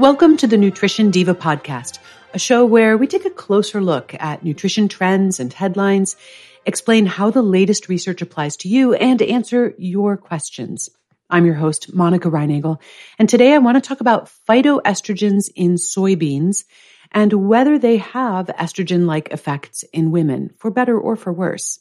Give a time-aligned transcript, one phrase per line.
[0.00, 2.00] Welcome to the Nutrition Diva podcast,
[2.32, 6.16] a show where we take a closer look at nutrition trends and headlines
[6.66, 10.90] explain how the latest research applies to you, and answer your questions.
[11.30, 12.80] I'm your host, Monica Reinagel,
[13.20, 16.64] and today I want to talk about phytoestrogens in soybeans
[17.12, 21.78] and whether they have estrogen-like effects in women, for better or for worse.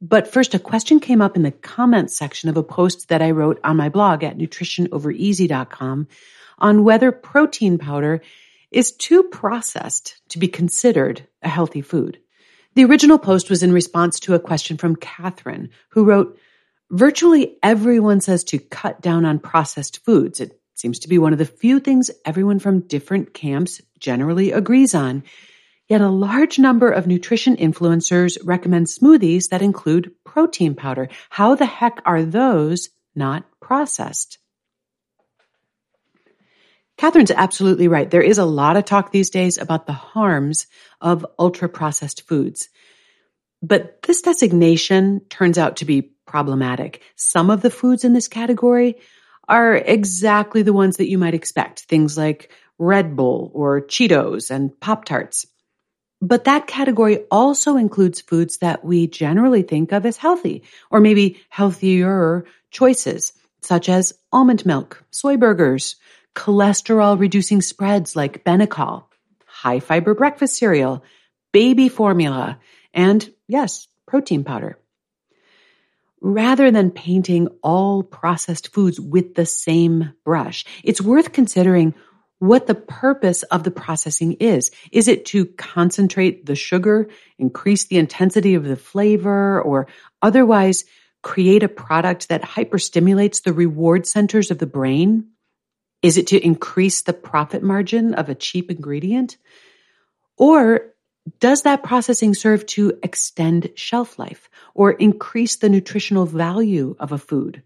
[0.00, 3.30] But first, a question came up in the comments section of a post that I
[3.30, 6.08] wrote on my blog at nutritionovereasy.com
[6.62, 8.22] on whether protein powder
[8.70, 12.18] is too processed to be considered a healthy food.
[12.74, 16.38] The original post was in response to a question from Catherine, who wrote,
[16.90, 20.40] Virtually everyone says to cut down on processed foods.
[20.40, 24.94] It seems to be one of the few things everyone from different camps generally agrees
[24.94, 25.22] on.
[25.88, 31.08] Yet a large number of nutrition influencers recommend smoothies that include protein powder.
[31.28, 34.38] How the heck are those not processed?
[37.02, 38.08] Catherine's absolutely right.
[38.08, 40.68] There is a lot of talk these days about the harms
[41.00, 42.68] of ultra processed foods.
[43.60, 47.02] But this designation turns out to be problematic.
[47.16, 48.98] Some of the foods in this category
[49.48, 51.80] are exactly the ones that you might expect.
[51.80, 55.44] Things like Red Bull or Cheetos and Pop Tarts.
[56.20, 61.40] But that category also includes foods that we generally think of as healthy, or maybe
[61.48, 65.96] healthier choices, such as almond milk, soy burgers,
[66.34, 69.04] cholesterol reducing spreads like Benecol,
[69.46, 71.04] high fiber breakfast cereal,
[71.52, 72.58] baby formula,
[72.94, 74.78] and yes, protein powder.
[76.20, 81.94] Rather than painting all processed foods with the same brush, it's worth considering
[82.38, 84.72] what the purpose of the processing is.
[84.90, 89.86] Is it to concentrate the sugar, increase the intensity of the flavor, or
[90.20, 90.84] otherwise
[91.22, 95.28] create a product that hyperstimulates the reward centers of the brain?
[96.02, 99.36] Is it to increase the profit margin of a cheap ingredient?
[100.36, 100.92] Or
[101.38, 107.18] does that processing serve to extend shelf life or increase the nutritional value of a
[107.18, 107.62] food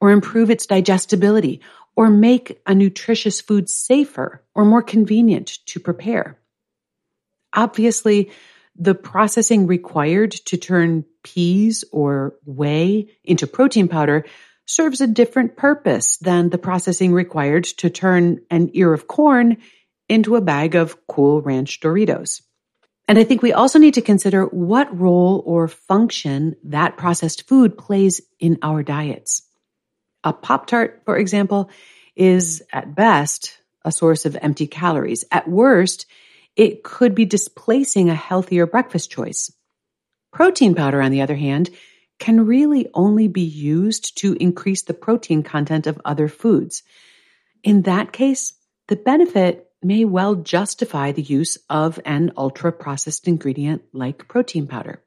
[0.00, 1.62] or improve its digestibility
[1.96, 6.38] or make a nutritious food safer or more convenient to prepare?
[7.54, 8.30] Obviously,
[8.76, 14.24] the processing required to turn peas or whey into protein powder
[14.70, 19.56] serves a different purpose than the processing required to turn an ear of corn
[20.08, 22.40] into a bag of cool ranch Doritos.
[23.08, 27.76] And I think we also need to consider what role or function that processed food
[27.76, 29.42] plays in our diets.
[30.22, 31.70] A Pop Tart, for example,
[32.14, 35.24] is at best a source of empty calories.
[35.32, 36.06] At worst,
[36.54, 39.52] it could be displacing a healthier breakfast choice.
[40.32, 41.70] Protein powder, on the other hand,
[42.20, 46.84] can really only be used to increase the protein content of other foods.
[47.64, 48.52] In that case,
[48.86, 55.02] the benefit may well justify the use of an ultra processed ingredient like protein powder.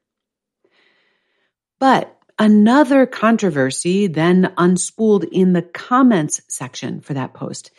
[1.78, 7.70] But another controversy then unspooled in the comments section for that post,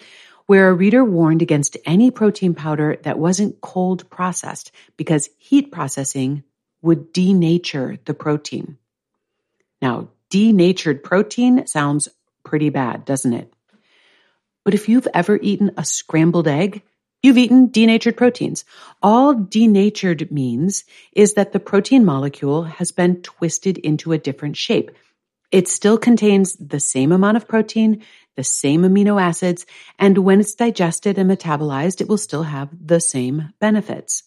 [0.46, 6.44] where a reader warned against any protein powder that wasn't cold processed because heat processing
[6.82, 8.78] would denature the protein.
[9.86, 12.10] Now, denatured protein sounds
[12.44, 13.54] pretty bad, doesn't it?
[14.64, 16.82] But if you've ever eaten a scrambled egg,
[17.22, 18.66] you've eaten denatured proteins.
[19.04, 24.90] All denatured means is that the protein molecule has been twisted into a different shape.
[25.52, 28.02] It still contains the same amount of protein,
[28.36, 29.68] the same amino acids,
[30.00, 34.24] and when it's digested and metabolized, it will still have the same benefits.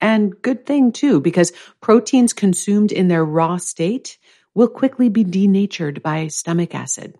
[0.00, 4.18] And good thing too, because proteins consumed in their raw state
[4.54, 7.18] will quickly be denatured by stomach acid.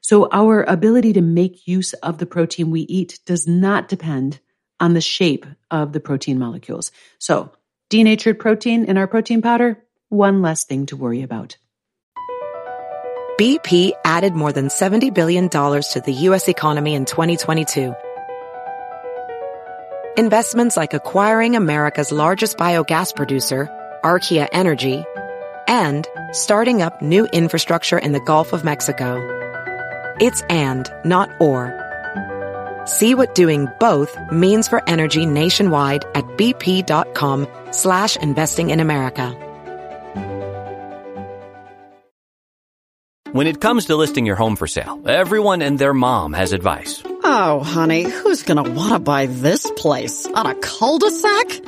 [0.00, 4.40] So our ability to make use of the protein we eat does not depend
[4.80, 6.92] on the shape of the protein molecules.
[7.18, 7.52] So
[7.90, 11.56] denatured protein in our protein powder, one less thing to worry about.
[13.38, 16.48] BP added more than $70 billion to the U.S.
[16.48, 17.94] economy in 2022.
[20.16, 23.68] Investments like acquiring America's largest biogas producer,
[24.02, 25.04] Archaea Energy,
[25.68, 29.22] and starting up new infrastructure in the Gulf of Mexico.
[30.20, 31.72] It's and, not or.
[32.86, 39.44] See what doing both means for energy nationwide at bp.com slash investing in America.
[43.32, 47.02] When it comes to listing your home for sale, everyone and their mom has advice.
[47.22, 50.26] Oh, honey, who's gonna want to buy this place?
[50.26, 51.67] On a cul-de-sac?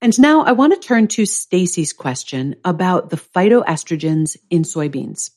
[0.00, 5.30] And now I want to turn to Stacy's question about the phytoestrogens in soybeans.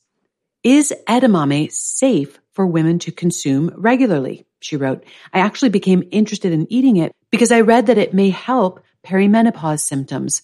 [0.63, 4.45] Is edamame safe for women to consume regularly?
[4.59, 5.03] She wrote,
[5.33, 9.79] I actually became interested in eating it because I read that it may help perimenopause
[9.79, 10.43] symptoms,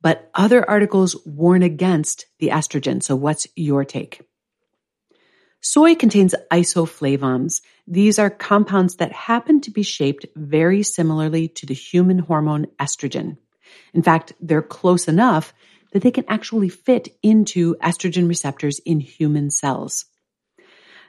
[0.00, 3.02] but other articles warn against the estrogen.
[3.02, 4.22] So what's your take?
[5.60, 7.62] Soy contains isoflavones.
[7.88, 13.38] These are compounds that happen to be shaped very similarly to the human hormone estrogen.
[13.94, 15.54] In fact, they're close enough
[15.92, 20.04] that they can actually fit into estrogen receptors in human cells.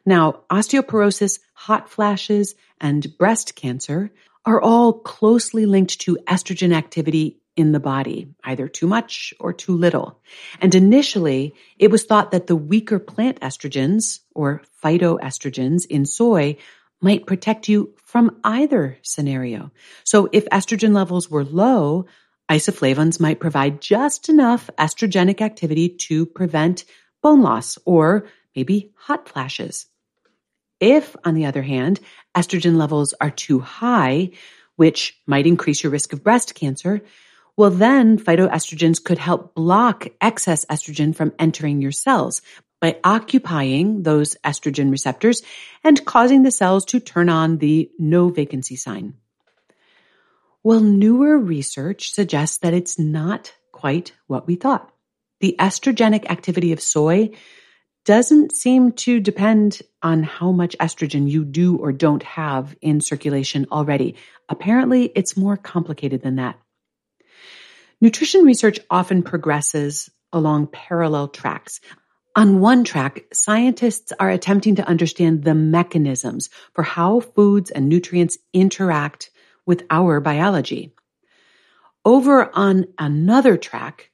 [0.06, 4.12] Now, osteoporosis, hot flashes, and breast cancer
[4.46, 9.76] are all closely linked to estrogen activity in the body, either too much or too
[9.76, 10.22] little.
[10.62, 16.58] And initially, it was thought that the weaker plant estrogens or phytoestrogens in soy
[17.02, 19.72] might protect you from either scenario.
[20.04, 22.06] So if estrogen levels were low,
[22.50, 26.86] Isoflavones might provide just enough estrogenic activity to prevent
[27.22, 29.88] bone loss or maybe hot flashes.
[30.80, 32.00] If, on the other hand,
[32.36, 34.32] estrogen levels are too high,
[34.76, 37.02] which might increase your risk of breast cancer,
[37.58, 42.44] well, then phytoestrogens could help block excess estrogen from entering your cells
[42.80, 45.42] by occupying those estrogen receptors
[45.84, 49.16] and causing the cells to turn on the no vacancy sign.
[50.64, 54.92] Well, newer research suggests that it's not quite what we thought.
[55.40, 57.32] The estrogenic activity of soy
[58.06, 63.68] doesn't seem to depend on how much estrogen you do or don't have in circulation
[63.72, 64.16] already.
[64.50, 66.58] Apparently, it's more complicated than that.
[68.00, 71.82] Nutrition research often progresses along parallel tracks.
[72.36, 78.38] On one track, scientists are attempting to understand the mechanisms for how foods and nutrients
[78.54, 79.32] interact
[79.68, 80.94] with our biology.
[82.04, 84.10] Over on another track,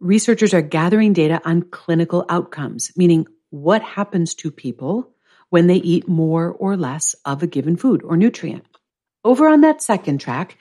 [0.00, 5.10] researchers are gathering data on clinical outcomes, meaning what happens to people
[5.50, 8.64] when they eat more or less of a given food or nutrient.
[9.24, 10.56] Over on that second track,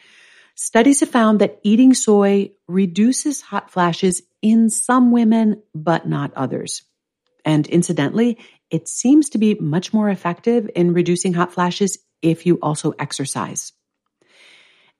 [0.55, 6.83] studies have found that eating soy reduces hot flashes in some women, but not others.
[7.45, 8.38] And incidentally,
[8.69, 13.74] it seems to be much more effective in reducing hot flashes if you also exercise.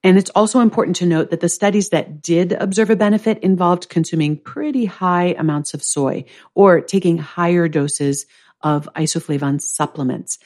[0.04, 3.90] And it's also important to note that the studies that did observe a benefit involved
[3.90, 8.26] consuming pretty high amounts of soy or taking higher doses
[8.62, 10.40] of isoflavone supplements.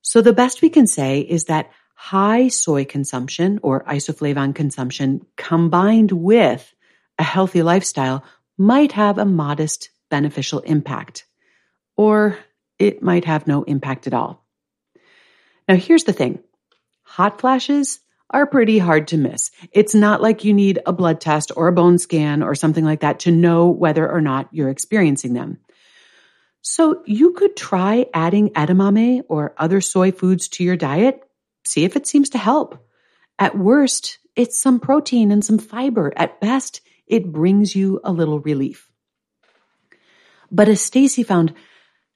[0.00, 6.12] So the best we can say is that high soy consumption or isoflavone consumption combined
[6.12, 6.74] with
[7.18, 8.24] a healthy lifestyle
[8.56, 11.26] might have a modest beneficial impact.
[11.96, 12.38] Or
[12.78, 14.44] it might have no impact at all.
[15.68, 16.40] Now here's the thing.
[17.02, 18.00] Hot flashes
[18.30, 19.50] are pretty hard to miss.
[19.72, 23.00] It's not like you need a blood test or a bone scan or something like
[23.00, 25.58] that to know whether or not you're experiencing them.
[26.62, 31.22] So you could try adding edamame or other soy foods to your diet.
[31.64, 32.84] See if it seems to help.
[33.38, 36.12] At worst, it's some protein and some fiber.
[36.16, 38.90] At best, it brings you a little relief.
[40.50, 41.54] But as Stacy found,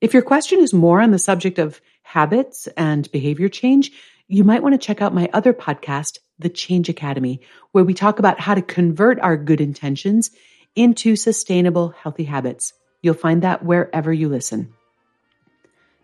[0.00, 3.92] If your question is more on the subject of habits and behavior change,
[4.28, 7.40] you might want to check out my other podcast, The Change Academy,
[7.72, 10.30] where we talk about how to convert our good intentions
[10.74, 12.72] into sustainable, healthy habits.
[13.02, 14.75] You'll find that wherever you listen.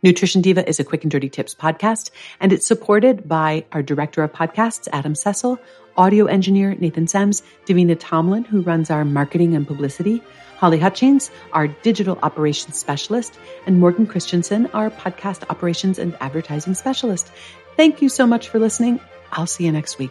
[0.03, 4.25] Nutrition Diva is a quick and dirty tips podcast, and it's supported by our director
[4.25, 5.61] of podcasts, Adam Cecil,
[5.97, 10.21] audio engineer, Nathan Semes, Davina Tomlin, who runs our marketing and publicity,
[10.57, 17.31] Holly Hutchings, our digital operations specialist, and Morgan Christensen, our podcast operations and advertising specialist.
[17.77, 18.99] Thank you so much for listening.
[19.31, 20.11] I'll see you next week.